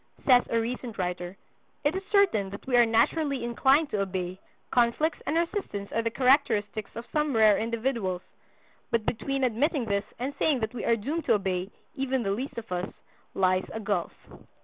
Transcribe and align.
Says 0.25 0.41
a 0.49 0.59
recent 0.59 0.97
writer: 0.97 1.37
"It 1.83 1.95
is 1.95 2.01
certain 2.11 2.49
that 2.49 2.65
we 2.65 2.75
are 2.75 2.87
naturally 2.87 3.43
inclined 3.43 3.91
to 3.91 4.01
obey, 4.01 4.39
conflicts 4.71 5.19
and 5.27 5.37
resistance 5.37 5.91
are 5.91 6.01
the 6.01 6.09
characteristics 6.09 6.89
of 6.95 7.05
some 7.13 7.35
rare 7.35 7.59
individuals; 7.59 8.23
but 8.89 9.05
between 9.05 9.43
admitting 9.43 9.85
this 9.85 10.05
and 10.17 10.33
saying 10.39 10.61
that 10.61 10.73
we 10.73 10.85
are 10.85 10.95
doomed 10.95 11.25
to 11.25 11.33
obey—even 11.35 12.23
the 12.23 12.31
least 12.31 12.57
of 12.57 12.71
us—lies 12.71 13.65
a 13.71 13.79
gulf." 13.79 14.11